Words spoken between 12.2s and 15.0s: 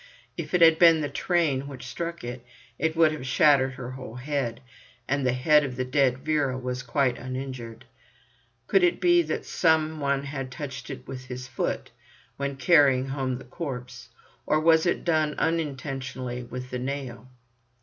when carrying home the corpse; or was